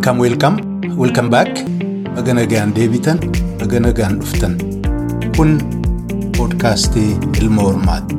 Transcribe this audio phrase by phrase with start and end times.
[0.00, 0.56] Welcome, welcome,
[0.96, 1.50] welcome back.
[2.16, 3.20] Baga nagaan deebitan,
[3.60, 4.56] baga nagaan dhuftan.
[5.36, 5.60] Kun
[6.36, 8.16] poodkaastii Ilma Hormaati.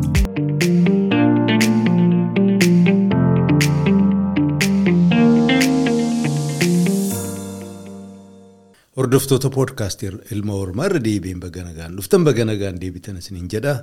[8.97, 13.75] Hordoftoota poodkaastii Ilma Hormaa irra deebiin baga nagaan dhuftan, baga nagaan deebitan isiniin jedha.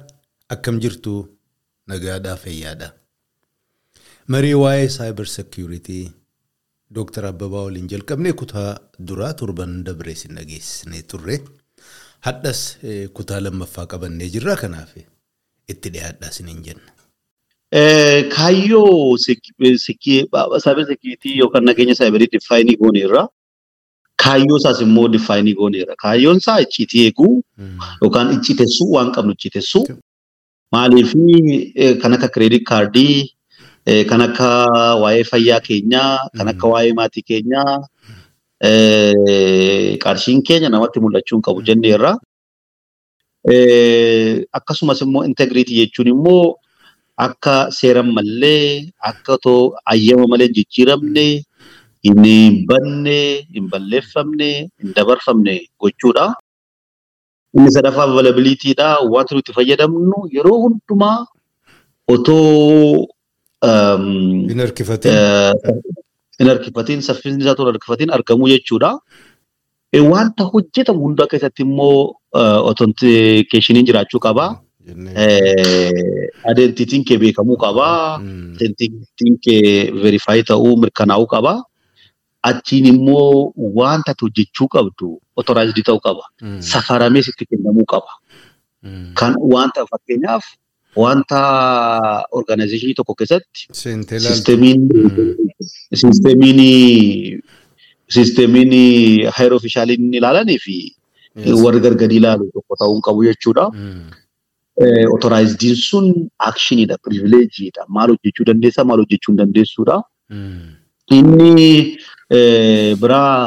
[0.50, 1.14] Akkam jirtu
[1.88, 2.88] nagaadhaa fayyaadha.
[4.28, 6.02] Marii waa'ee saayibar seekiyuritii
[6.94, 8.78] Dooktar Abbabaa waliin jalqabnee kutaa
[9.08, 11.38] duraa torban dabree isin dhageessisnee turre.
[12.26, 12.60] Hadhas
[13.18, 14.56] kutaa lammaffaa qabannee jirra.
[14.62, 14.94] Kanaaf
[15.68, 16.92] itti dhiyaadhaa isiniin jenna.
[18.36, 23.26] Kaayyoo saayibar seekiyuritii yookaan nageenya saayibarii diffaayinii gooneerra.
[24.24, 25.94] Kaayyoo isaas immoo diffaayinii gooneerra.
[26.04, 27.32] Kaayyoon isaa icciitii eeguu
[28.02, 29.84] yookaan iccitessuu waan qabnu iccitessuu.
[30.72, 31.12] Maaliif
[32.02, 33.34] kan akka kireedit kaardii.
[33.88, 34.48] Kan akka
[35.02, 37.74] waa'ee fayyaa keenyaa, kan akka waa'ee maatii keenyaa,
[40.04, 42.12] qarshiin keenya namatti mul'achuu hin qabu jenneerra.
[44.58, 46.56] Akkasumas immoo integiriitii jechuun immoo
[47.26, 49.60] akka seeran malee, akka otoo
[49.94, 51.26] ayyama malee hin jijjiiramne,
[52.04, 53.18] hin banne,
[53.54, 56.34] hin balleeffamne, hin dabarfamne gochuudha.
[57.56, 58.88] Inni sadaffaa availabilitiidha.
[59.12, 61.24] Wanti nuti fayyadamnu yeroo hundumaa
[62.08, 63.06] otoo
[63.62, 64.60] Hin
[66.48, 67.02] harkifatiin.
[67.02, 68.90] Saffisni isaa tola harkifatiin argamuu jechuudha.
[70.12, 72.14] Wanta hojjetamu hundaa keessatti immoo
[72.70, 74.44] otentikeeshiniin jiraachuu qaba.
[76.50, 77.88] Adeemtitiin kee beekamuu qaba.
[78.56, 81.54] Adeemtitiin kee verifaayi ta'uu mirkanaa'uu qaba.
[82.50, 86.24] Achiin immoo wanta hojjechuu qabdu otoraayizidii ta'uu qaba.
[86.60, 88.12] Safaramee sitti kennamuu qaba.
[89.18, 90.44] Kan wanta fakkeenyaaf
[91.02, 91.40] wanta
[92.40, 93.60] organizeeshinii tokko keessatti
[96.00, 97.42] siistemiin
[98.16, 98.72] siistemiin
[99.36, 100.76] hayir ofishaaliin ilaalanii fi
[101.64, 103.64] warri gargadi ilaalu tokko ta'uu qabu jechuudha.
[105.14, 106.06] Otoraayizidiin sun
[106.48, 107.82] akshiniidha, pirivileejiidha.
[107.96, 109.96] Maal hojjechuu dandeessaa, maal hojjechuu hin dandeessuudha.
[111.18, 111.72] Inni
[113.02, 113.38] biraa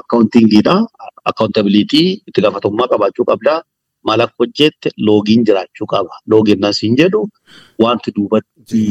[0.00, 0.74] akkaawuntingiidha.
[1.30, 3.54] Akkaawuntabiliitii itti gaafatamummaa qabaachuu qabda.
[4.08, 6.20] Maal akka hojjette loogiin jiraachuu qaba.
[6.34, 7.22] Loogiin asiin jedhu
[7.84, 8.82] wanti duubatti.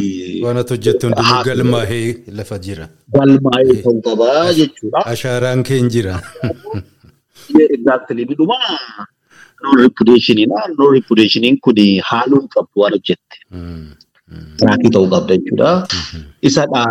[0.46, 2.08] Waan ati hojjette hundinuu galmaa'ee
[2.40, 2.90] lafa jira.
[3.18, 4.30] Galmaa'ee ta'uu qaba
[4.62, 5.06] jechuudha.
[5.14, 6.20] Ashaaraan kee hin jira.
[7.76, 8.26] Exactly.
[8.32, 8.58] Midhuma
[9.64, 10.62] non repudeeshiniidha.
[10.78, 11.80] Non repudeeshiniin kun
[12.12, 13.36] haaluu hin qabdu waan hojjette.
[14.60, 15.72] Tiraakii ta'uu qabda jechuudha.
[16.52, 16.84] Isadha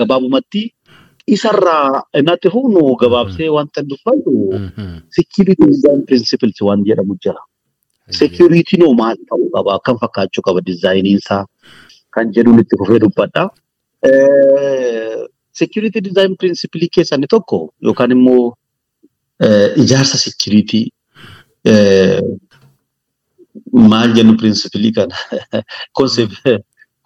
[0.00, 0.62] gabaabumatti.
[1.26, 4.32] Isarraa natti humnu gabaabsee wanta dubbatu
[5.10, 7.40] security design principles waan jedhamu jira.
[8.10, 9.78] Security noo maal ta'uu qaba?
[9.78, 11.44] Akkam fakkaachuu qaba dizaayiniin isaa?
[12.14, 13.48] Kan jedhuun itti fufee dubbadha.
[15.60, 18.44] Security design principle keessaa inni tokko yookaan immoo
[19.84, 20.82] ijaarsa security
[23.72, 25.16] maal jennu principle kana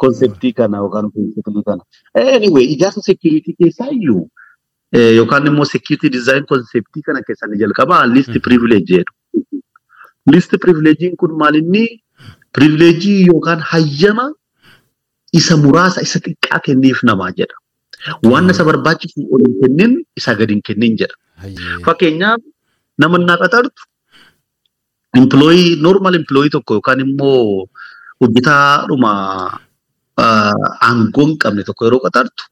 [0.02, 1.82] konseptii kana yookaan pirinsipilii kana.
[2.36, 4.24] Anyway, ijaarsa seekiriitii keessaa iyyuu
[5.18, 9.12] yookaan immoo seekiriitii dizaayin konseptii kana keessaa ni jalqaba listi pirivileejii jedhu.
[10.32, 11.84] Listi pirivileejiin kun maal inni
[12.54, 14.26] pirivileejii yookaan hayyama
[15.40, 17.56] isa muraasa isa xiqqaa kenniif namaa jedha.
[18.30, 19.92] Waan isa barbaachisu ol hin kennin
[20.22, 21.16] isa gadi hin kennin jedha.
[21.86, 22.40] Fakkeenyaaf
[23.04, 23.82] nama naa qaxartu
[25.20, 27.66] empilooyii noormaal empilooyii tokko yookaan immoo
[28.20, 29.12] hojjetaadhuma
[30.26, 32.44] aangoo hin qabne tokko yeroo qaxartu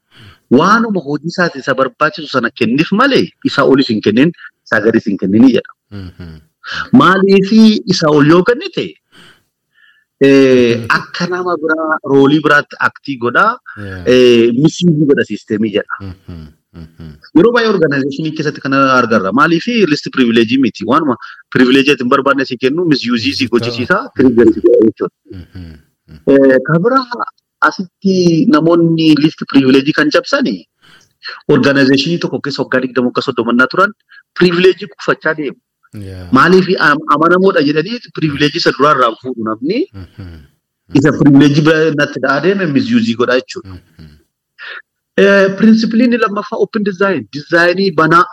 [0.59, 4.31] waanuma hojii isaati isa barbaachisu sana kenniif malee isa olis hin kennin
[4.65, 5.73] isaa gadis hin kenninii jedha.
[7.01, 7.63] Maaliifi
[7.95, 8.85] isa ol yoo kennite
[10.99, 13.51] akka nama biraa roolii biraatti aktii godhaa
[14.61, 15.95] misiisii godha siisteemii jedha.
[17.37, 19.31] Yeroo baay'ee orgaanayizeeshinii keessatti kan argarra.
[19.39, 20.85] Maaliifi listi pirivileejii miti.
[20.91, 21.15] Waanuma
[21.55, 23.99] pirivileejii hin barbaanne si kennu misiyuuzii si jechuudha.
[26.67, 27.05] Kan biraa
[27.69, 30.55] asitti namoonni listi pirivileejii kan cabsani
[31.53, 33.91] orgaanayizeeshinii tokko keessa waggaa digdama akka soddomannaa turan
[34.39, 35.57] pirivileejii kuffachaa deemu.
[36.37, 36.67] Maaliif
[37.15, 39.79] amanamoodha jedhanii pirivileejii isa duraarraa fuudhu namni
[41.01, 41.63] isa pirivileejii
[42.01, 43.75] natti dhaa deeme misyuuzii godha jechuudha.
[45.59, 48.25] Pirinsipiliin lammaffaa open design dizaayinii banaa.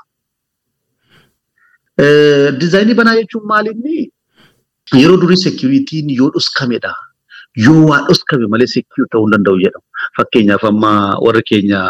[2.61, 4.11] Dizaayinii banaa jechuun maal inni
[5.01, 6.93] yeroo durii seekiriitiin yoo dhuskamedha.
[7.57, 9.85] Yoo waa dhuskame malee seekiyuu ta'uu danda'u jedhamu.
[10.17, 10.93] Fakkeenyaaf amma
[11.27, 11.81] warri keenya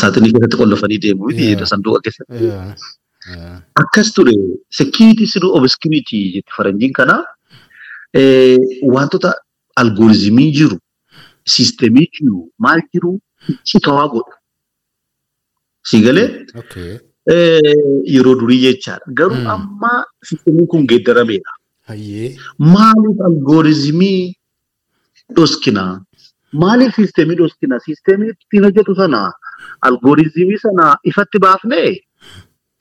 [0.00, 2.50] saaxinii keessatti qollofanii deemu miti sanduuqa keessatti.
[3.82, 4.32] Akkas ture
[4.78, 7.16] seekiriitii siduu obiskiriitii jetti faranjiin kana
[8.96, 9.32] wantoota
[9.82, 10.78] algooriizimii jiru,
[11.54, 13.12] siisteemii jiru, maal jiru
[13.72, 14.34] citawaa godhu.
[15.90, 16.28] Si galee
[18.14, 19.06] yeroo durii jechaadha.
[19.20, 19.46] Garuu Mm.
[19.54, 19.92] amma
[20.24, 21.52] siistamiin kun geeddarameedha.
[21.92, 22.36] Hayyee.
[22.58, 24.34] Maaliif algooriizimii
[25.36, 25.92] dhoskinaa?
[26.62, 27.78] Maaliif siistemii dhoskinaa?
[27.86, 29.20] Siistemii ittiin hojjetu sana
[29.88, 31.90] algooriizimii sana ifatti baafnee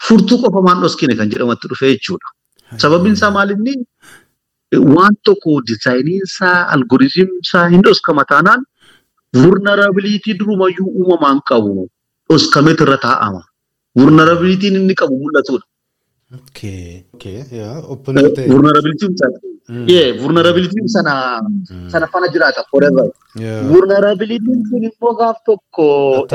[0.08, 2.28] furtuu qofa maan dhoskine kan jedhamatti dhufe jechuudha.
[2.84, 3.76] Sababiin isaa maalinni
[4.96, 8.66] waan tokko dizaayiniin isaa algooriizimiin isaa hin dhoskama taanaan
[9.44, 11.88] vulnerability durumayyuu uumamaan qabu
[12.30, 13.42] dhoskameet irra taa'ama.
[14.00, 15.66] Vulnerabilitiin inni qabu mul'atudha.
[16.38, 17.04] Okay.
[19.70, 19.96] Okay.
[19.96, 20.20] Yeah.
[20.22, 21.58] Vulnerabilitiin sana Mm.
[21.70, 21.90] Sana Mm.
[21.94, 23.06] sana fana jiraata forever.
[23.72, 25.86] Vulnerabilitiin sun immoo gaaf tokko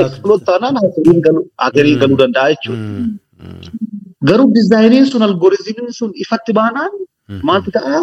[0.03, 2.21] exploit taanaan hakeriin galuu Mm.
[2.23, 2.81] danda'a jechuudha.
[2.81, 3.19] Mm.
[3.43, 3.61] Mm.
[4.29, 6.93] Garuu dizaayiniin sun algooriizimiin sun ifatti baanaan
[7.29, 7.41] Mhm.
[7.49, 7.99] maaltu ta'a?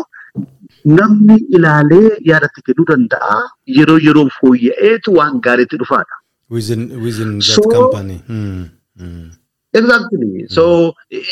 [0.99, 3.37] Namni ilaalee yaadatti kennuu danda'a.
[3.79, 6.15] Yeroo yeroon fooyya'eetu waan gaariitti dhufaadha.
[6.57, 6.83] Within
[7.49, 8.17] that company.
[9.75, 9.79] Mm.
[9.79, 9.81] Mm.
[9.81, 10.47] Exactly.
[10.57, 10.63] So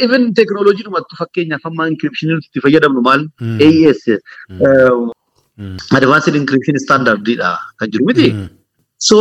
[0.04, 3.25] even teknooloojii dhumatti fakkeenyaaf amma encryption itti fayyadamnu maal?
[3.40, 3.58] Mm.
[3.66, 4.02] AES
[4.50, 4.62] Mm.
[4.69, 5.10] um,
[5.58, 5.76] Mm.
[5.98, 7.48] Advanced Encryption Standardidha
[7.78, 8.28] kan jiru miti.
[9.08, 9.19] So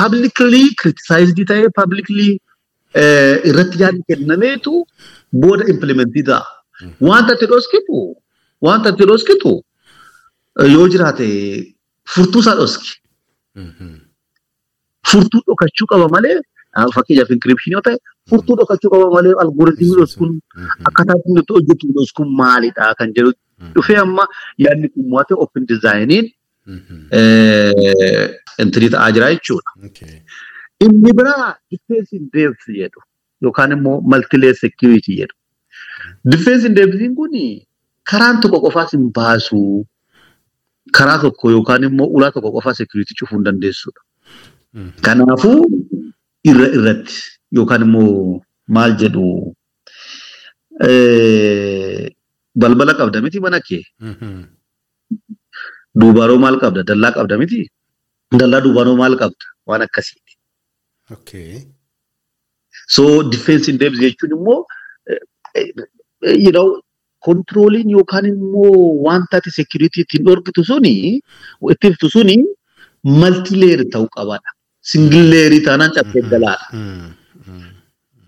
[0.00, 2.26] publicly criticized ta'ee publicly
[3.02, 4.72] eh, irratti yaadni kennameetu
[5.44, 6.44] booda implementii ta'a.
[7.08, 8.00] Wanta itti dhoskitu
[8.68, 9.52] wanta itti dhoskitu
[10.60, 11.26] eh, yoo jiraate
[12.14, 12.92] furtuu isaa dhoski.
[15.10, 16.36] Furtuu dhokachuu qaba malee
[17.36, 17.96] encryption yoo ta'e
[18.30, 20.86] furtuu dhokachuu qaba malee algooritimii dhoskuun Mhm.
[20.90, 23.32] akkaataa itti hojjetu dhoskuun maalidha kan jedhu
[23.76, 24.24] dhufee amma
[24.66, 25.66] yaadni kun mo'ate open
[26.66, 26.96] Mhm.
[28.62, 29.70] intinii ta'aa jira jechuudha.
[30.86, 31.48] Inni biraa
[32.18, 33.00] in depth jedhu
[33.46, 35.34] yookaan immoo multi-layer security jedhu.
[36.32, 37.32] Defense in depth kun
[38.10, 39.60] karaan tokko qofaas hin baasu.
[40.98, 44.00] Karaa tokko yookaan immoo ulaa tokko qofaa security cufuu hin dandeessudha.
[45.06, 45.58] Kanaafuu
[46.50, 47.16] irra irratti
[47.58, 48.40] yookaan immoo
[48.76, 49.26] maal jedhu
[52.62, 54.32] balbala qabda miti mana kee Mhm.
[56.00, 57.60] duubaaroo maal qabda dallaa qabda miti
[58.40, 60.32] dallaa duubaaroo maal qabda waan akkasiiti.
[61.16, 61.50] Okay.
[62.94, 63.02] So
[63.34, 64.58] defense in depth jechuun immoo
[66.44, 66.66] you know
[67.28, 68.72] controlling yookaan immoo
[69.06, 70.94] wanta ati security ittiin dhorkitu suni
[71.74, 72.36] itti iftu suni
[73.20, 74.50] multi layer ta'uu qabaadha.
[74.90, 76.66] Single layer taanaan cabsee galaadha.
[76.72, 77.08] Mm.
[77.48, 77.64] Mm.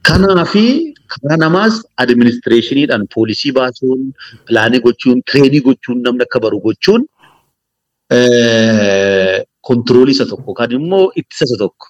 [0.09, 0.65] Kanaafi
[1.13, 1.75] karaa namaas
[2.05, 4.01] administreeshiniidhaan poolisii baasuun,
[4.47, 7.03] pilaanii gochuun, tireenii gochuun, namni akka baru gochuun
[9.69, 11.87] kontiroolii isa tokko yookaan immoo ittisa isa tokko.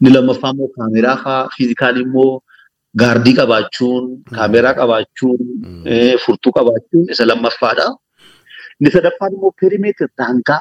[0.00, 2.30] Inni lammaffaa immoo kaameraa fa'aa fiizikaalii immoo
[3.02, 4.04] gaardii qabaachuun,
[4.36, 5.38] kaameraa qabaachuun,
[5.92, 7.86] eh, furtuu qabaachuun isa lammaffaadha.
[8.80, 10.60] Inni sadaffaan immoo perimeetir daangaa.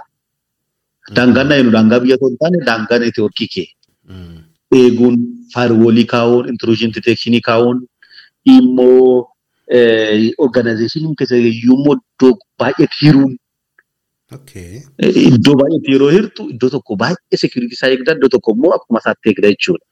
[1.17, 3.67] Daangaan na jennu daangaa biyya tokko hin taane daangaa neetwoorkii kee.
[4.09, 4.37] Mm.
[4.79, 5.15] eeguun
[5.53, 7.79] faayirwoolii kaa'uun intrusion detekshinii kaa'uun
[8.55, 9.27] immoo
[10.45, 12.33] organizeeshiniin keessa iyyuu immoo iddoo
[12.63, 13.37] baay'eetti hiruun
[14.35, 14.81] Okay.
[15.03, 18.99] eh, iddoo baay'eetti yeroo hirtu iddoo tokko baay'ee security isaa eegda iddoo tokko immoo akkuma
[19.03, 19.85] isaatti eegda jechuudha.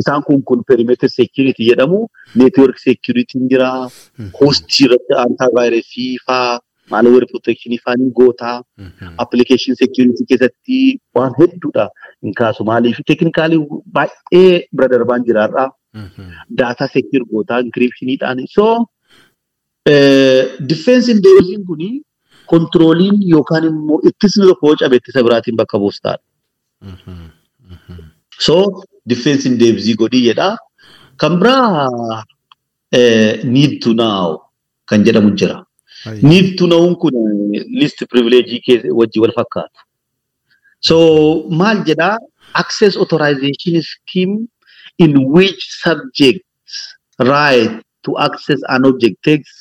[0.00, 1.98] Isaan kun kun perimeter security jedhamu
[2.42, 3.68] network security jira
[4.40, 6.58] hostii irratti antivirusii faa
[6.94, 8.56] malware protection faa ni gootaa
[8.86, 9.14] Mhm.
[9.24, 10.78] application security keessatti
[11.18, 11.86] waan hedduudha
[12.22, 13.60] hin kaasu maaliif teknikaalii
[13.98, 15.70] baay'ee bira darbaan jiraarraa.
[16.02, 16.24] Mhm.
[16.60, 18.64] data secure gootaa encryptioniidhaan so
[20.72, 21.88] defense in deebiin kuni
[22.52, 26.22] kontirooliin yookaan immoo ittisni tokko yoo cabe ittisa biraatiin bakka buustaadha.
[26.92, 27.16] Mhm.
[27.74, 27.98] Mhm.
[28.46, 28.56] So
[29.12, 30.48] defense in deebii godhii jedha.
[31.20, 31.88] Kan biraa
[32.98, 34.40] eh, need to know
[34.88, 35.56] kan jedhamu jira.
[36.58, 37.14] To know kun
[37.56, 39.78] eh, list privilege keessa wajji wal fakkaatu.
[40.88, 40.96] So
[41.60, 42.16] maal jedhaa
[42.62, 44.34] access authorization scheme
[45.04, 46.76] in which subjects
[47.18, 47.72] right
[48.04, 49.52] to access an object takes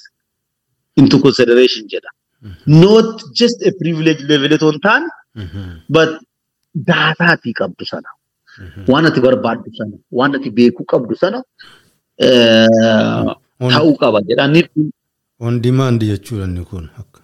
[1.01, 2.11] into consideration jedha.
[2.65, 5.07] Not just a privilege level otoo hin taane
[5.43, 5.63] Mhm.
[5.97, 6.11] but
[6.91, 8.09] daataa ati qabdu sana.
[8.65, 8.81] Mhm.
[8.91, 11.39] waan ati barbaaddu sana, waan ati beekuu qabdu sana
[12.27, 12.67] eh,
[13.73, 14.45] ta'uu qaba jedha.
[15.39, 16.89] Need On demand jechuudha inni kun.
[16.97, 17.21] Akka.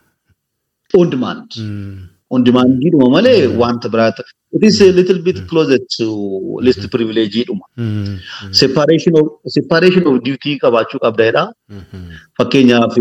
[0.94, 1.50] on demand.
[1.58, 2.10] Mm.
[2.32, 4.24] On demand dhuma malee wanta biraata.
[4.52, 7.62] It is a little bit closer to list privilege dhuma.
[7.78, 8.20] Mm.
[8.52, 11.54] Separation of, duty qabaachuu qabda jedha.
[11.70, 12.12] Mhm.
[12.38, 12.98] Fakkeenyaaf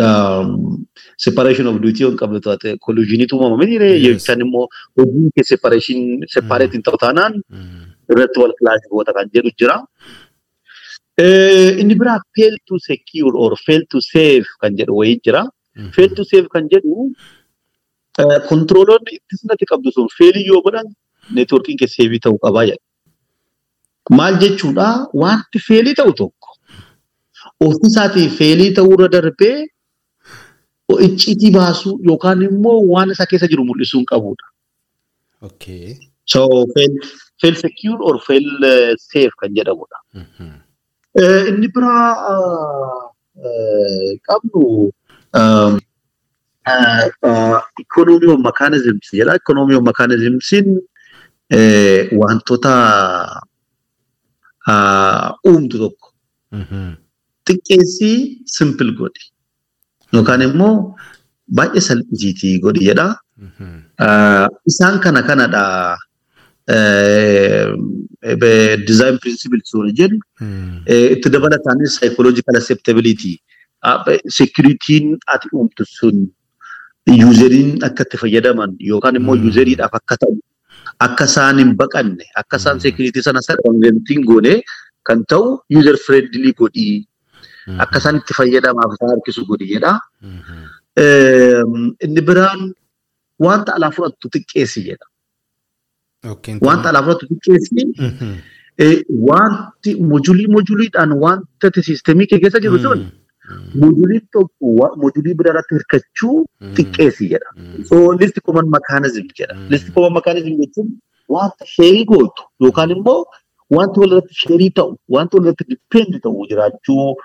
[0.00, 0.86] um,
[1.18, 4.04] separation of duty on qabdu taate collusioniitu uumama jire Yes.
[4.06, 4.66] yookiin immoo
[4.96, 5.98] hojiin separation
[6.34, 7.34] separate hin ta'u taanaan
[8.10, 9.76] irratti wal kilaashi goota kan jedhu jira.
[11.24, 15.42] Eh, Inni biraa fail to secure or fail to save kan jedhu wayii jira.
[15.76, 15.90] Mhm.
[15.96, 16.94] Fail to save kan jedhu
[18.48, 20.88] kontirooloonni ittisnatti qabdu sun failii yoo godhan
[21.36, 22.82] neetwoorkiin kee seevii ta'uu qabaa jedha.
[24.18, 24.88] Maal jechuudha
[25.22, 26.48] wanti feelii ta'u tokko
[27.66, 29.56] ofisaatii feelii ta'uurra darbee
[31.06, 34.46] icciitii baasuu yookaan immoo waan isa keessa jiru mul'isuu hin qabudha.
[36.32, 36.40] So
[36.74, 39.98] fail, secure or fail uh, safe kan jedhamudha.
[41.14, 42.16] Inni biraa
[44.26, 44.62] qabnu
[45.34, 45.72] um,
[46.66, 49.36] uh, economy of mechanisms jedha.
[49.36, 50.68] Of mechanismsiin
[51.52, 52.74] uh, wantoota
[55.48, 56.08] uumtu tokko
[56.52, 56.96] Mhm.
[57.46, 59.24] xiqqeessii simple godhi
[60.14, 60.94] yookaan immoo
[61.56, 63.06] baay'ee salphisiitii godhi jedha.
[63.46, 63.70] Mhm.
[64.06, 65.62] Uh, isaan kana kanadha
[68.90, 70.82] design principles yoo jennu Mm.
[70.92, 73.34] eh, itti dabalataanis psychological acceptability.
[74.38, 76.16] Security'n ati uumtu sun
[77.20, 79.44] yuuzeriin akka itti fayyadaman yookaan immoo Mm.
[79.46, 80.34] yuuzeriidhaaf akka ta'u
[81.06, 84.54] akka isaan hin baqanne akka isaan security sana sarbangantiin goone
[85.08, 85.46] kan ta'u
[85.78, 86.96] user friendly godhii
[87.84, 89.92] akka isaan itti fayyadamaaf isaan harkisu godhi jedha.
[92.04, 92.60] Inni biraan
[93.46, 95.06] wanta alaa fudhattu xiqqeessi jedha.
[96.30, 96.54] Okay.
[96.68, 97.82] Wanta alaa fudhattu xiqqeessi
[99.28, 103.00] wanti mojulii mojuliidhaan wanta ati siistemii kee keessa jiru sun
[103.82, 106.36] mojuliin tokko wa- mojulii bira irratti hirkachuu
[106.76, 107.50] xiqqeessi jedha.
[107.88, 109.54] So listi common mechanism jedha.
[109.54, 109.68] Mm.
[109.74, 110.88] Listi common mechanism jechuun
[111.36, 113.24] wanta sheerii gootu yookaan immoo
[113.78, 117.16] wanti walirratti sheerii ta'u wanti walirratti dipendi ta'u jiraachuu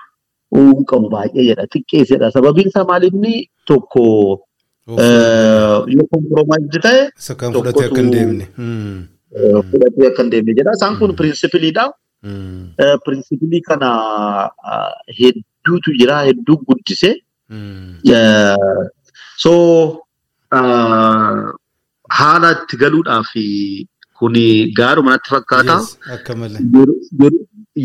[0.90, 1.66] qabu baay'ee jedha.
[1.74, 2.30] Xiqqeessi jedha.
[2.36, 3.34] Sababiin isaa maal inni
[3.72, 4.04] tokko
[4.88, 8.44] yoo komproomaayizii ta'e Isa kan fudhatee akka hin tokkotu- deemne.
[9.70, 10.72] Fudhatee akka hin deemne jedha.
[10.78, 11.84] Isaan kun pirinsipiliidha.
[13.04, 13.90] Pirinsipilii kana
[15.20, 16.22] hedduutu jira.
[16.30, 17.10] Hedduu guddise.
[18.14, 18.56] Eh,
[19.42, 19.52] So
[22.18, 23.30] haala itti galuudhaaf
[24.18, 24.46] kuni
[24.78, 25.76] gaaruma natti fakkaata.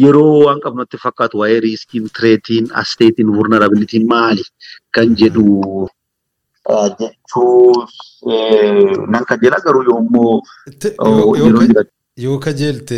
[0.04, 4.44] Yeroo- waan qabnu natti fakkaatu waa'ee riiskiin, tireetiin, asteetiin, vulnerabilitiin maali
[4.96, 5.88] kan jedhu
[7.00, 7.86] jechuu
[8.32, 9.84] eh, nan kan jedha garuu
[11.00, 11.36] oh,
[12.24, 12.98] yoo- kajeelte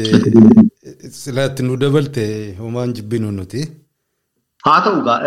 [1.21, 2.23] silaatti nu dabalte
[2.59, 3.61] homaan jibbinu nuti.
[4.65, 5.19] Haa ta'u gaa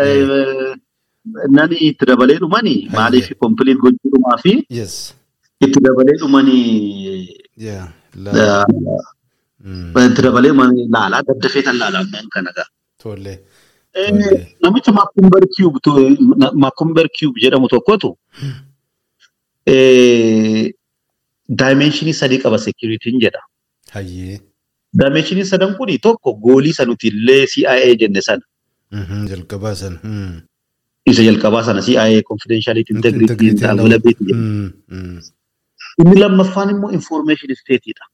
[1.55, 4.93] nani itti dabalee dhumani maaliif kompiliit gochuudhumaa fi Yes.
[5.65, 7.27] itti dabalee dhumanii
[10.07, 12.67] itti dabalee dhumanii laalaa gadda feetan laalaa kan kana gaa.
[13.03, 13.33] Tole.
[13.93, 14.55] Eh.
[14.63, 15.79] Namicha Maakumber Cube
[16.53, 18.17] Maakumber Cube jedhamu tokkotu
[21.59, 23.41] daayimeenshinii sadii qaba security'n jedha.
[23.95, 24.39] Hayyee.
[24.99, 28.41] Daayimeenshinii sadan kuni tokko goolii isa nuti illee CIA jenne sana.
[28.91, 29.99] Mhm, Jalqabaa sana.
[30.03, 30.41] Mm.
[31.05, 35.21] Isa jalqabaa sana CIA confidentiality integrity availability jedha.
[36.01, 38.05] Inni lammaffaan immoo information stateidha.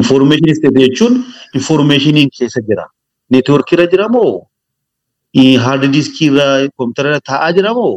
[0.00, 1.14] Information state jechuun
[1.58, 2.86] informationiin keessa jira.
[3.30, 4.46] Neetworkii irra jira moo
[5.64, 6.46] haard diskii irra
[6.76, 7.92] koompitara taa'aa jira moo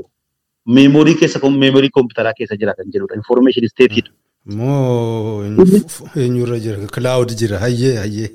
[0.77, 3.15] meemorii keessa meemorii koompitaraa keessa jira kan jedhudha.
[3.22, 4.10] Information stateidha.
[4.46, 6.88] Moo eenyu- eenyurra jira?
[6.98, 7.60] Cloud jira.
[7.65, 8.30] Hayyee hayyee.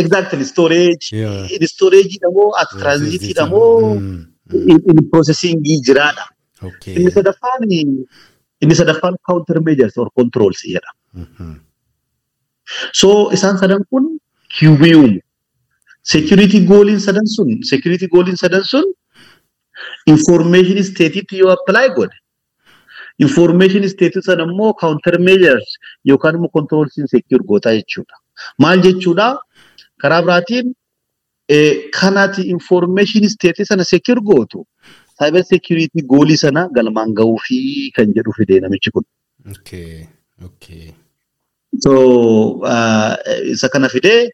[0.00, 1.06] Exactly storage.
[1.56, 3.94] In storage dha moo as transit dha moo
[4.72, 6.24] in in processing jiraadha.
[6.98, 7.62] Inni sadaffaan
[8.62, 10.90] inni sadaffaan counter measures or controls jedha.
[12.92, 14.18] So isaan sadan kun
[14.58, 15.20] QB uumu.
[16.12, 18.86] Security goaliin sadan sun security goaliin sadan sun
[20.14, 22.16] information stateetti yoo apply godhe
[23.26, 25.68] information state sana immoo counter measures
[26.10, 28.16] yookaan immoo controls secure gootaa jechuudha.
[28.62, 29.28] Maal jechuudha?
[30.02, 30.66] Karaa biraatiin
[31.56, 34.64] eh, kanati information state sana secure gootu
[35.18, 37.58] cyber security goalii sana galmaan gahuu fi
[37.96, 39.04] kan jedhu fidee namichi kun.
[41.84, 41.92] So
[42.74, 43.16] uh,
[43.54, 44.30] isa kana fidee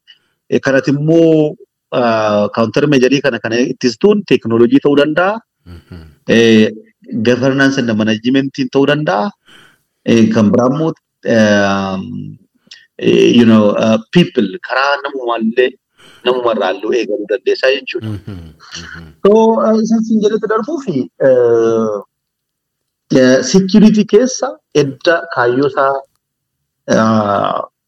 [0.61, 1.56] kanatti immoo
[1.92, 5.40] uh, counter measure kana kana ittistuun teknoolojii ta'uu danda'a.
[7.28, 9.30] Governance and management ta'uu danda'a.
[10.34, 10.92] Kan biraa immoo
[13.75, 15.70] uh, people karaa namumallee
[16.25, 18.11] namumarraa illee eegaluu dandeessaa jechuudha.
[19.28, 20.96] Uh, isin siin jedhetti darbuu fi
[21.28, 21.96] uh,
[23.20, 24.49] uh, security keessa
[24.82, 25.70] edda kaayyoo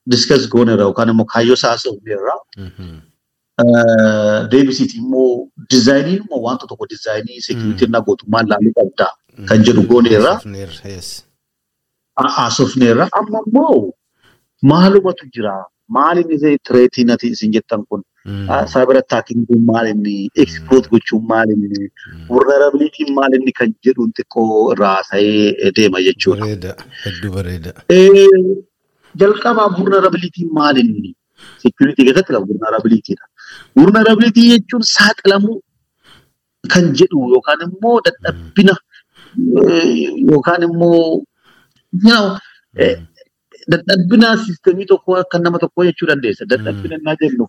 [0.06, 2.96] uh, discuss goonerra yookaan immoo kaayyoo isaa haasofneerra Mhm.
[4.50, 9.06] deebisiiti immoo dizaayiniin immoo wanta tokko dizaayinii security na gootummaan laaluu qabda
[9.48, 11.08] kan jedhu gooneerra Haasofneerra, yes.
[12.36, 13.92] haasofneerra amma immoo
[14.72, 15.54] maalumatu jira
[15.88, 18.46] maalin isa tireetiin ati isin jettan kun Mm.
[18.72, 22.24] cyber attacking kun maalinni exploit gochuun maalinni Mm.
[22.30, 26.40] vulnerabilitiin maalinni kan jedhuun xiqqoo irraa sa'ee deema jechuudha.
[26.46, 26.72] Bareeda.
[27.04, 27.72] Hedduu bareeda.
[29.16, 31.14] Eh, Jalqabaa vulnerabilitiin maalinni
[31.62, 33.24] security keessatti qaba vulnerabilityidha.
[33.76, 35.56] Vulnerability jechuun saaxilamuu
[36.72, 38.74] kan jedhu yookaan immoo dadhabbina
[40.30, 41.24] yookaan immoo
[43.72, 46.44] dadhabbina siistemii tokko kan nama tokkoo jechuu dandeessa.
[46.52, 47.46] Dadhabbina innaa jennu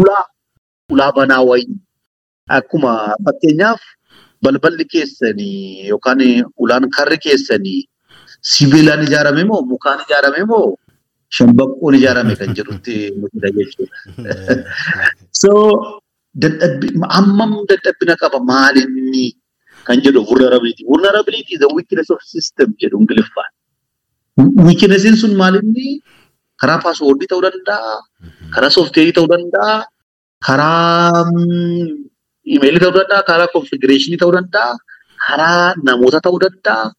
[0.00, 0.24] ulaa
[0.92, 1.78] ulaa banaa wayii.
[2.48, 3.80] Akkuma fakkeenyaaf
[4.42, 6.20] balballi keessanii yookaan
[6.58, 7.80] ulaan karri keessanii
[8.52, 10.76] sibiilaan ijaarame moo mukaan ijaarame moo
[11.38, 13.96] shambaqqoon ijaarame kan jedhutti nuti jechuudha.
[15.42, 15.50] So
[17.14, 19.26] hammam dadhabbina qaba maalinni
[19.86, 20.84] kan jedhu vulnerability.
[20.84, 23.50] Vulnerability is a weakness of system jedhu ingiliffaan.
[24.66, 25.88] Weaknessin sun maalinni
[26.60, 27.94] karaa paaswoordii ta'uu danda'a,
[28.54, 29.74] karaa soofteerii ta'uu danda'a,
[30.46, 31.24] karaa
[32.56, 34.78] imeelii ta'uu danda'a, karaa konfigureeshinii ta'uu danda'a,
[35.26, 36.92] karaa namoota ta'uu danda'a,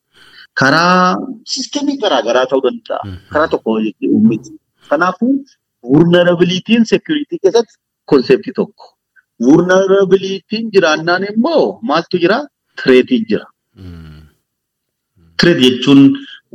[0.60, 1.18] karaa
[1.52, 3.00] siistemii garaagaraa ta'uu danda'a.
[3.34, 3.72] Karaa tokko
[4.30, 4.52] miti.
[4.90, 5.34] Kanaafuu
[5.94, 7.76] vulnerabilitiin security keessatti
[8.12, 8.86] konseptii tokko.
[9.48, 12.38] Vulnerabilitiin jiraannaan immoo maaltu jira?
[12.84, 13.46] Tireetiin jira.
[15.40, 16.02] Tireet jechuun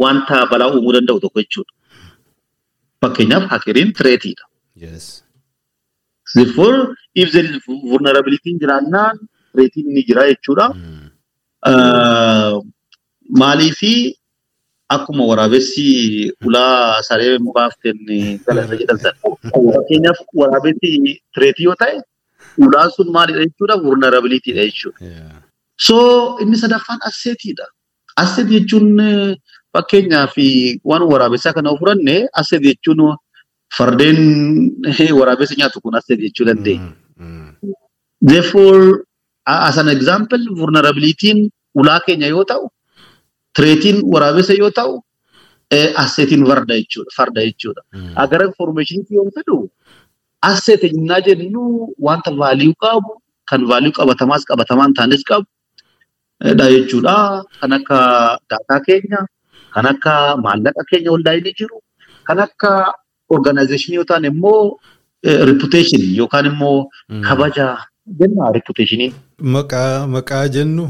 [0.02, 1.72] wanta balaa uumuu danda'u tokko jechuudha.
[3.00, 4.44] Fakkeenyaaf hakeriin tireetiidha.
[6.34, 6.78] Therefore,
[7.14, 9.18] if there is vulnerability jiraannaan
[9.52, 10.66] tireetiin ni jira jechuudha.
[13.30, 14.14] Maaliifi
[14.88, 15.86] akkuma waraabessi
[16.46, 19.16] ulaa saree mukaaf kenne galata jedhan sana.
[19.74, 21.98] Fakkeenyaaf waraabessi tireetii yoo ta'e
[22.58, 23.76] ulaan sun maalidha jechuudha?
[23.82, 25.42] Vulnerabilityidha jechuudha.
[25.76, 25.96] So
[26.40, 27.66] inni sadaffaan asseetiidha.
[28.16, 28.88] Asseet jechuun
[29.74, 30.34] fakkeenyaaf
[30.84, 33.16] waan waraabessaa kana furanne asseet jechuun
[33.76, 34.20] fardeen
[35.18, 36.92] waraabessa nyaatu kun asseet jechuu dandeenya.
[38.22, 39.02] Therefore,
[39.46, 42.70] as an example, vulnerabilitiin ulaa keenya yoo ta'u,
[43.56, 44.94] tireetiin waraabessa yoo ta'u,
[46.02, 47.10] asseetiin farda jechuudha.
[47.18, 47.82] Farda jechuudha.
[48.22, 49.56] Agar information yoo fedhu,
[50.50, 51.62] asseet innaa jennu
[52.08, 53.10] wanta vaaliyuu qabu,
[53.50, 55.46] kan vaaliyuu qabatamaas qabatamaan taanes qabu,
[56.58, 57.16] dha jechuudha.
[57.60, 57.98] Kan akka
[58.50, 59.20] daataa keenya,
[59.74, 60.14] kan akka
[60.44, 61.78] maallaqa keenya hundaa'ee jiru,
[62.28, 62.72] kan akka
[63.36, 64.78] organizeeshinii yoo ta'an immoo
[65.50, 66.78] reputation yookaan immoo
[67.28, 67.66] kabaja
[68.18, 68.50] jenna.
[69.56, 70.84] Maqaa maqaa jennu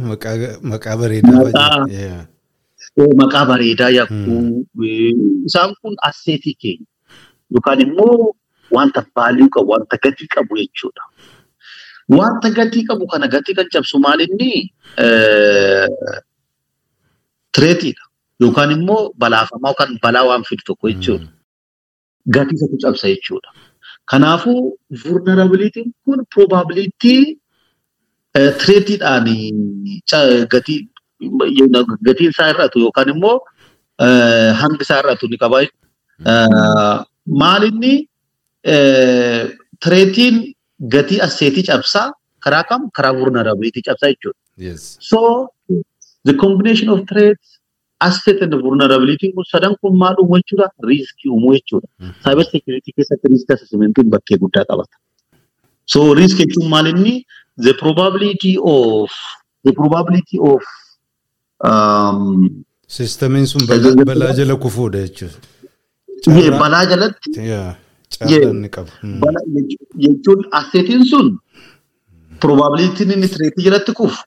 [0.73, 2.27] maqaa bareedaa.
[2.97, 4.67] Maqaa bareedaa yakkuu
[5.49, 6.87] isaan kun asseetii keenya
[7.53, 8.33] yookaan immoo
[8.77, 11.03] wanta vaaliyuu qabu wanta gatii qabu jechuudha.
[12.19, 14.51] Wanta gatii qabu kana gatii kan cabsu maalinni
[17.55, 18.03] tireetiidha.
[18.41, 21.29] Yookaan immoo balaafamaa yookaan balaa waan fidu tokko jechuudha.
[22.35, 23.51] Gatii isaatu cabsa jechuudha.
[24.11, 27.23] Kanaafuu vulnerabilitiin kun probabilitii
[28.35, 29.29] tireetiidhaan
[30.53, 30.81] gatii
[32.09, 33.37] gatiin isaa hir'atu yookaan immoo
[34.61, 35.59] hangi isaa hir'atu ni qaba.
[37.43, 37.95] Maalinni
[39.85, 40.37] tireetiin
[40.95, 42.07] gatii asseetii cabsaa
[42.45, 44.41] karaa kam karaa vulnerabilitii cabsaa jechuudha.
[45.11, 45.49] So
[46.25, 47.59] the combination of threats
[48.01, 50.69] asset and vulnerability kun sadan kun maal uumuu jechuudha?
[50.91, 51.89] Riiskii uumuu jechuudha.
[52.25, 54.97] Cyber security keessatti riisk assessmentiin bakkee guddaa qabata.
[55.93, 57.15] So riisk jechuun maal inni
[57.67, 59.11] the probability of
[59.65, 60.63] the probability of
[61.65, 63.63] um, Sistamiin sun
[64.07, 65.39] balaa jala kufuudha jechuudha.
[66.61, 68.93] Balaa jalatti caalaa inni qaba.
[70.05, 71.27] jechuun asseetiin sun
[72.45, 74.23] probabilitiin inni tireetii jalatti kufu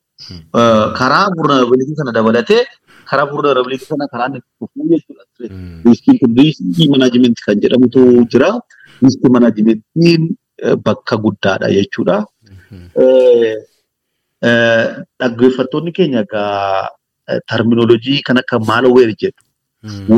[1.00, 2.62] karaa vulnerability kana dabalatee
[3.10, 5.24] karaa vulnerability kana karaa inni kufuu jechuudha.
[5.86, 8.00] Riiskiin kun riiskii manaajimentii kan jedhamutu
[8.36, 8.52] jira.
[9.02, 10.30] Riiskii manaajimentiin
[10.86, 12.18] bakka guddaadha jechuudha.
[15.20, 16.88] Dhaggeeffattoonni keenya egaa
[17.52, 19.42] terminoloojii kan akka maalweer jedhu,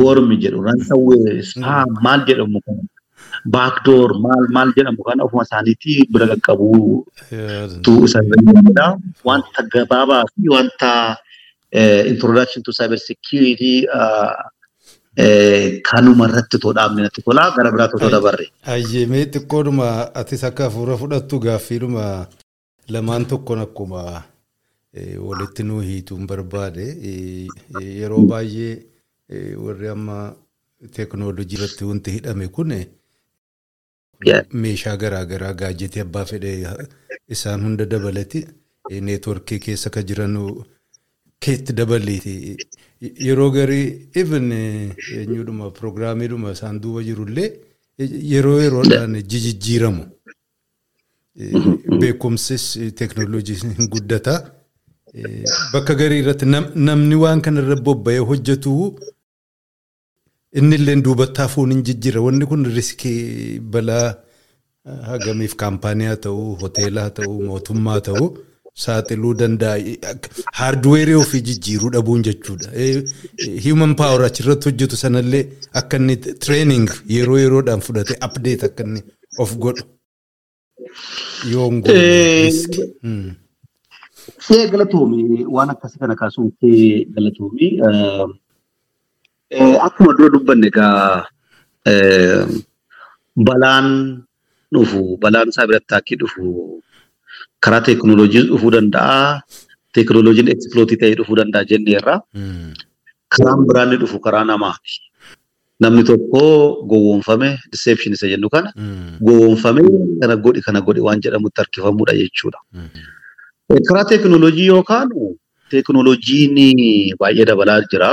[0.02, 2.82] wormi jedhu, ransawweer, spaam maal jedhamu kana
[3.54, 7.04] baakdoor maal maal jedhamu kana ofuma isaaniitii bira qaqqabuu
[7.84, 8.86] tu isa jedhamudha.
[9.28, 10.92] Wanta gabaabaa fi wanta
[12.12, 13.74] introduction to cyber security
[15.90, 18.46] kanuma irratti too dhaabne natti tola gara biraatti too dabarre.
[18.74, 19.88] Ayyemee xiqqoodhuma
[20.20, 22.04] atis akka hafuura fudhattu gaaffiidhuma
[22.94, 24.02] lamaan tokkoon akkuma
[25.28, 26.86] walitti nuu hiituun barbaade
[28.00, 30.16] yeroo baay'ee warri amma
[30.96, 32.74] teeknooloojii irratti wanti hidhame kun
[34.64, 36.52] meeshaa garaagaraa gaajjetii abbaa fedhe
[37.36, 38.44] isaan hunda dabalati
[39.08, 40.36] neetworkii keessa kan jiran
[41.40, 42.56] keetti dabaleeti.
[43.26, 47.48] Yeroo garii even eenyudhuma piroogiraamiidhuma isaan duuba jirullee
[48.32, 50.04] yeroo yeroodhaan jijjiiramu.
[52.00, 52.66] Beekumsis
[52.98, 54.40] teeknooloojii hin guddataa.
[55.72, 56.46] Bakka garii irratti
[56.88, 58.70] namni waan kana irra bobba'ee hojjetu
[60.60, 62.20] inni illee duubatti hafuun hin jijjiira.
[62.26, 64.06] Wanni kun riskii balaa
[65.10, 68.28] hagamiif kaampaanii ta'uu hoteelaa ta'uu mootummaa ta'uu
[68.84, 69.76] saaxiluu danda'a
[70.60, 72.70] haardweerii ofii jijjiiruu dhabuun jechuudha.
[73.66, 75.44] Human power achirratti hojjetu sanallee
[75.82, 79.02] akka inni training yeroo yeroodhaan fudhatee update akka inni
[79.44, 79.84] of godhu.
[81.52, 82.02] Yoon godhu.
[84.46, 87.72] Kee galatoomii waan akkasii kana kaasuun kee galatoomii
[89.86, 91.26] akkuma dura dubbanne egaa
[93.48, 93.88] balaan
[94.74, 96.44] dhufu balaan isaa biratti akka dhufu
[97.64, 99.40] karaa teekinooloojiin dhufuu danda'a.
[99.94, 102.14] Teekinooloojiin ekspilootii ta'ee dhufuu danda'a jenneerra.
[103.34, 104.94] Karaan biraan dhufu karaa namaati.
[105.82, 106.42] Namni tokko
[106.90, 108.70] gowwoomfame deception isa jennu kana
[109.26, 109.82] gowwoomfame
[110.20, 112.60] kana godhi kana godhi waan jedhamutti harkifamudha jechuudha.
[113.72, 115.08] Karaa teekinooloojii yookaan
[115.70, 116.56] teekinooloojiin
[117.20, 118.10] baay'ee dabalaa jira.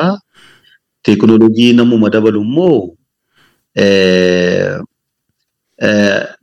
[1.04, 2.95] Teekinooloojii namuma dabalu immoo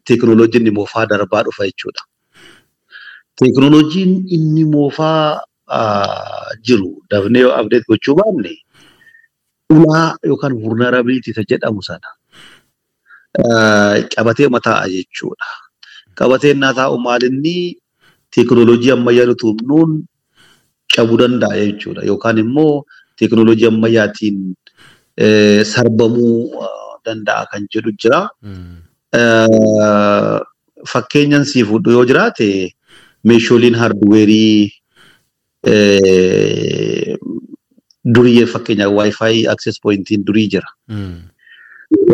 [0.07, 2.03] teekinooloojiin moofaa darbaa dhufa jechuudha.
[3.41, 5.41] Teekinooloojiin inni moofaa
[6.67, 8.53] jiru dafnee yoo abdeet gochuu baanne
[9.73, 12.09] ulaa yookaan vulnerability jedhamu sana
[14.15, 15.49] qabatee mataa'a jechuudha.
[16.19, 17.57] Qabatee innaa taa'u maalinni
[18.35, 19.93] teekinooloojii ammayyaa nuti humnuun
[20.97, 22.03] cabuu danda'a jechuudha.
[22.11, 22.85] Yookaan immoo
[23.19, 24.39] teekinooloojii ammayyaatiin
[25.73, 26.65] sarbamuu
[27.07, 28.21] danda'a kan jedhu jira.
[30.93, 32.49] Fakkeenyan sii fudhu yoo jiraate
[33.25, 34.73] meeshaaleen haardweerii
[38.17, 40.69] durii fakkeenyaaf waayifaayi access pointiin durii jira.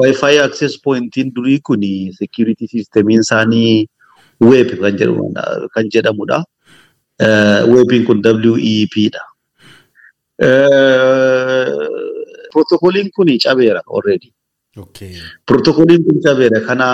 [0.00, 1.80] Waayifaayi access pointiin durii kun
[2.18, 3.88] security systemiin isaanii
[4.50, 4.68] weeb
[5.74, 6.38] kan jedhamudha.
[7.72, 9.22] Weebiin kun WEP dha.
[12.52, 14.32] Protokoliin kun cabeera already.
[15.46, 16.88] Protokoliin kun cabeera kana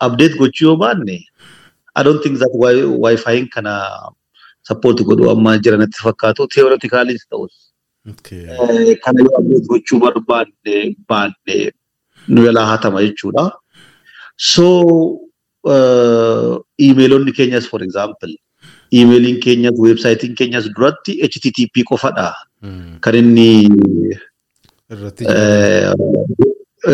[0.00, 1.18] update gochuu yoo baanne
[1.96, 3.74] I don't think that wifiin kana
[4.62, 7.54] support godhu amma jiranatti fakkaatu theoreticaalis ta'us.
[9.04, 11.72] Kana yoo update gochuu barbaanne baanne
[12.28, 13.44] nu jalaa hatama jechuudha.
[14.36, 14.66] So
[16.88, 18.32] iimeelonni keenyas for example
[18.92, 22.28] iimeeliin keenyas weebsaayitiin keenyas duratti HTTP qofadha.
[23.00, 23.48] Kan inni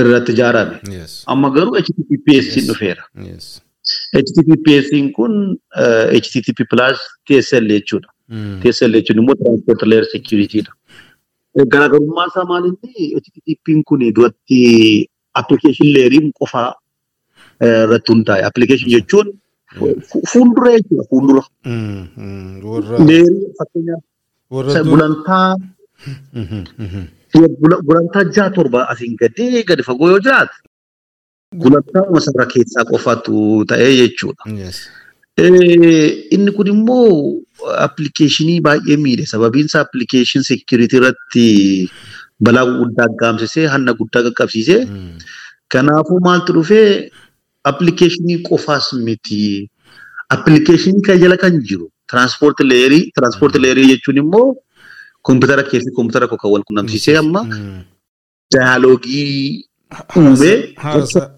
[0.00, 0.76] irratti ijaarame.
[1.26, 3.04] Amma garuu HTTPS dhufeera.
[4.16, 5.32] HTTPS kun
[6.22, 8.08] HTTP plus TSL jechuudha.
[8.62, 10.72] TSL jechuun immoo transport layer security dha.
[11.72, 14.60] Garaagarummaa isaa maalinni HTTP kun duratti
[15.40, 16.70] application layeriin qofaa
[17.68, 18.42] irratti hundaa'e.
[18.50, 19.28] Application jechuun
[20.32, 21.42] fuuldura jechuudha fuuldura.
[23.08, 24.02] Leerii fakkeenyaaf
[24.90, 25.46] gulantaa
[27.88, 30.56] gulantaa ja'a torba asiin gadee gadi fagoo yoo jiraate
[31.62, 34.44] gulantaa masarra keessaa qofaatu ta'ee jechuudha.
[36.36, 37.08] Inni kun immoo
[37.86, 41.46] appilikeeshinii baay'ee miidhe sababiin isaa appilikeeshin seekiriitii irratti
[42.44, 44.80] balaa guddaa gaamsisee hanna guddaa qaqqabsiisee
[45.74, 46.88] kanaafuu maaltu dhufee
[47.70, 49.70] appilikeeshinii qofaas miti.
[50.34, 54.46] Appilikeeshinii kan jala kan jiru tiraanspoort leerii tiraanspoort leerii jechuun immoo
[55.28, 57.42] koompitara keessi koompitara kan wal qunnamsiisee amma
[58.54, 59.64] daayaloogii
[60.16, 60.56] uumee.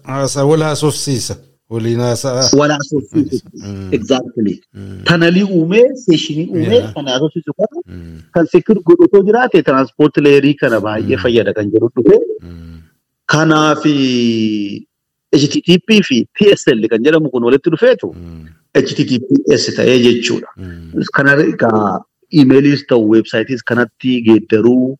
[0.03, 1.35] Haasaa wal haasofsiisa.
[1.69, 2.49] Waliin haasaa.
[2.59, 3.45] Wal haasofsiisa.
[3.97, 4.53] Exactly.
[5.03, 7.81] Tanalii uumee seeshinii uumee kan haasofsiisu kana
[8.37, 12.19] kan seekir godhutoo jiraate tiraanspoort leerii kana baay'ee fayyada kan jedhu dhufe.
[13.33, 13.83] Kanaaf
[15.39, 18.09] HTTP fi TSL kan jedhamu kun walitti dhufeetu
[18.81, 20.49] HTTPS ta'ee jechuudha.
[21.15, 21.87] Kana egaa
[22.39, 24.97] iimeeliis ta'u weebsaayitis kanatti geeddaruu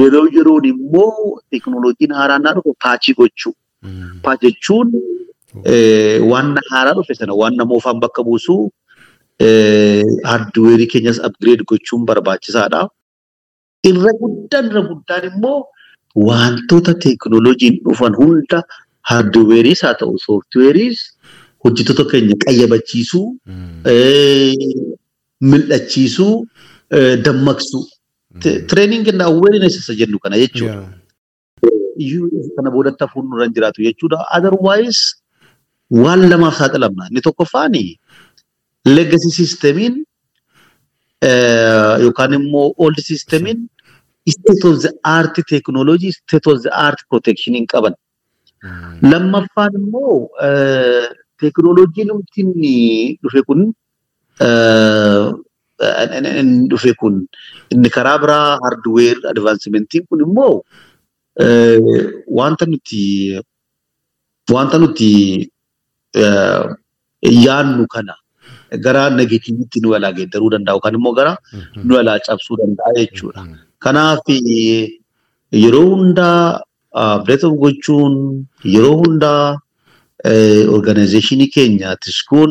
[0.00, 3.52] yeroo yeroon immoo teekinooloojiin haaraan naa dhufu paachii gochuu.
[4.24, 4.88] Paachi jechuun
[6.32, 8.62] waan haaraa dhufe sana waan namoofaan bakka buusuu
[10.30, 12.82] haardweerii keenyas upgrade gochuun barbaachisaadha.
[13.90, 15.58] Irra guddaan irra guddaan immoo
[16.28, 18.62] wantoota teekinooloojiin dhufan hunda
[19.10, 20.98] haardweeriis haa ta'u sooftiweeriis
[21.64, 23.26] hojjettoota keenya qayyabachiisuu,
[25.52, 26.34] mil'achiisuu,
[27.26, 27.84] dammaqsuu.
[28.44, 30.76] Tireeningi na awareness isa jennu kana jechuudha.
[32.56, 34.18] Kana boodatti hafuun nurra hin jiraatu jechuudha.
[34.38, 35.00] Otherwise
[36.04, 37.02] waan lamaaf saaxilamna.
[37.10, 37.76] Inni tokkoffaan
[38.96, 39.94] legacy systemiin
[42.06, 43.60] yookaan immoo old systemiin
[44.36, 47.94] state of the art technology state of the art protection hin qaban.
[49.12, 50.16] Lammaffaan immoo
[51.40, 52.10] teekinooloojiin
[52.42, 52.74] inni
[53.22, 53.60] dhufe kun
[56.70, 57.14] dhufe kun
[57.74, 60.54] inni karaa biraa hardweer advaansimentiin kun immoo
[62.40, 63.02] wanta nuti
[64.56, 65.10] wanta nuti
[67.46, 68.14] yaannu kana
[68.84, 71.32] gara negatiivitti nu alaa geeddaruu danda'u kan immoo gara
[71.84, 73.42] nu alaa cabsuu danda'a jechuudha.
[73.84, 74.24] Kanaaf
[75.62, 76.60] yeroo hundaa
[76.94, 78.14] update gochuun
[78.64, 79.58] yeroo hundaa
[80.78, 82.50] organizationii keenya tiskuun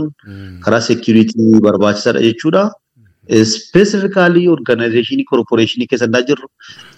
[0.66, 2.64] karaa security barbaachisaadha jechuudha.
[3.46, 6.48] Specifically organizationii corporationii keessa naa jirru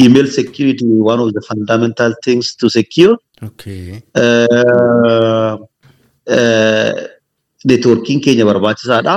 [0.05, 3.15] email security one of the fundamental things to secure.
[3.49, 4.01] Okay.
[7.71, 9.15] Networkiin keenya barbaachisaadha.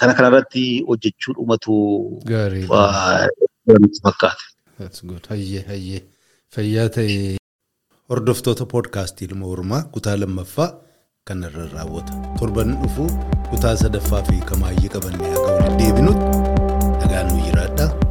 [0.00, 1.74] Kana kanarratti hojjechuu dhumatu
[2.24, 2.82] Gaariidha.
[4.80, 6.00] Hayyee hayyee
[6.54, 7.36] fayyaa ta'ee
[8.10, 10.68] hordoftoota poodkaastii ilma hormaa kutaa lammaffaa
[11.30, 13.08] kan irra raawwata torban dhufuu
[13.50, 16.26] kutaa sadaffaa fi kamaayyee qabannee akka waliin deebinutti
[17.00, 18.05] dhagaan nu jiraadhaa.